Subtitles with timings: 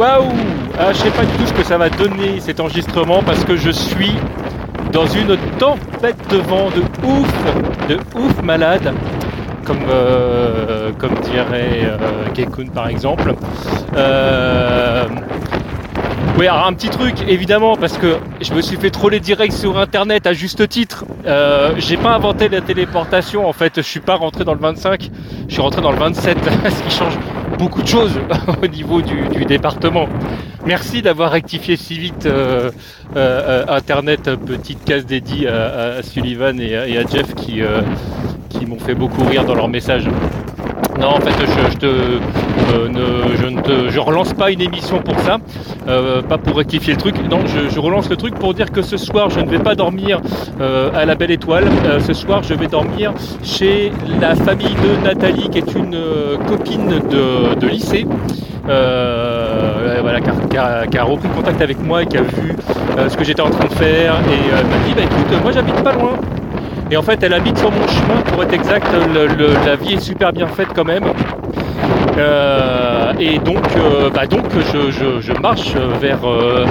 [0.00, 0.32] Waouh
[0.78, 3.54] ah, Je sais pas du tout ce que ça va donner cet enregistrement parce que
[3.54, 4.14] je suis
[4.94, 8.94] dans une tempête de vent de ouf, de ouf malade,
[9.66, 10.90] comme, euh,
[11.22, 13.34] dirait euh, par exemple.
[13.94, 15.04] Euh,
[16.38, 19.76] oui, alors un petit truc, évidemment, parce que je me suis fait troller direct sur
[19.76, 21.04] internet à juste titre.
[21.26, 25.10] Euh, j'ai pas inventé la téléportation, en fait, je suis pas rentré dans le 25,
[25.46, 26.38] je suis rentré dans le 27,
[26.70, 27.18] ce qui change
[27.60, 28.18] beaucoup de choses
[28.62, 30.08] au niveau du, département.
[30.66, 32.70] Merci d'avoir rectifié si vite euh,
[33.16, 37.60] euh, Internet, petite case dédiée à, Sullivan et à, Jeff qui,
[38.48, 40.08] qui m'ont fait beaucoup rire dans leur message.
[41.00, 41.32] Non, en fait,
[41.70, 45.38] je, te, euh, ne, relance pas une émission pour ça,
[45.88, 47.14] euh, pas pour rectifier le truc.
[47.30, 50.20] Non, je, relance le truc pour dire que ce soir, je ne vais pas dormir
[50.60, 51.64] euh, à la Belle Étoile.
[52.00, 55.96] ce soir, je vais dormir chez la famille de Nathalie, qui est une
[56.46, 58.06] copine de, lycée.
[60.50, 60.58] qui
[60.98, 62.54] a, repris contact avec moi et qui a vu
[63.08, 65.92] ce que j'étais en train de faire et m'a dit bah écoute moi j'habite pas
[65.92, 66.12] loin
[66.90, 68.86] et en fait, elle habite sur mon chemin, pour être exact.
[69.64, 71.04] la vie est super bien faite quand même.
[72.18, 76.66] Euh, et donc, euh, bah donc je, marche vers euh,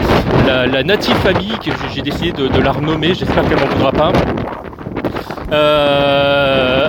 [0.46, 3.14] la, native famille que j'ai décidé de, la renommer.
[3.14, 4.12] J'espère qu'elle m'en voudra pas.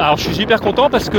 [0.03, 1.19] alors je suis super content parce que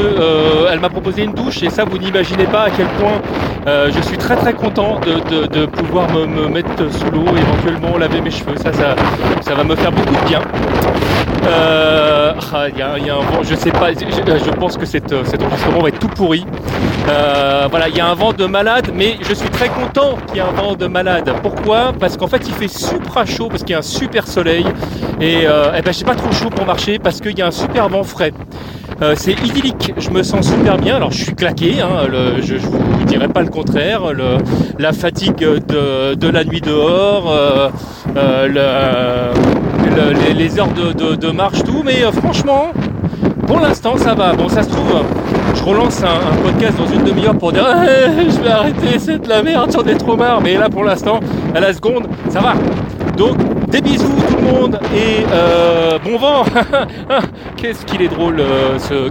[0.72, 3.22] elle m'a proposé une douche et ça vous n'imaginez pas à quel point
[3.66, 8.58] je suis très très content de, pouvoir me, mettre sous l'eau, éventuellement laver mes cheveux.
[8.58, 8.96] Ça, ça,
[9.42, 10.42] ça va me faire beaucoup de bien.
[11.44, 15.10] Euh, ah, y a, y a un vent, je sais pas, je, pense que cet,
[15.26, 16.46] cet enregistrement va être tout pourri.
[17.10, 20.38] Euh, voilà, il y a un vent de malade, mais je suis très content qu'il
[20.38, 21.34] y ait un vent de malade.
[21.42, 21.94] Pourquoi?
[22.00, 24.66] Parce qu'en fait, il fait super chaud, parce qu'il y a un super soleil.
[25.20, 27.52] Et, euh, eh ben, j'ai pas trop chaud pour marcher, parce qu'il y a un
[27.52, 28.34] super vent frais.
[29.02, 30.96] Euh, c'est idyllique, je me sens super bien.
[30.98, 32.06] Alors je suis claqué, hein,
[32.44, 34.02] je, ne vous dirai pas le contraire.
[34.78, 37.70] la fatigue de, de, la nuit dehors, euh,
[38.16, 39.34] euh,
[40.36, 41.82] les, heures de, marche, tout.
[41.84, 42.72] Mais franchement,
[43.48, 44.34] pour l'instant ça va.
[44.34, 44.94] Bon, ça se trouve,
[45.56, 49.30] je relance un, podcast dans une demi-heure pour dire eh, je vais arrêter, c'est de
[49.30, 50.42] la merde, j'en ai trop marre.
[50.42, 51.20] Mais là pour l'instant,
[51.54, 52.54] à la seconde, ça va.
[53.18, 53.38] Donc
[53.68, 56.44] des bisous tout le monde et euh, bon vent
[57.58, 59.10] Qu'est-ce qu'il est drôle euh, ce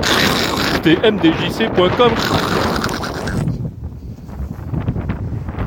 [1.11, 2.11] mdjc.com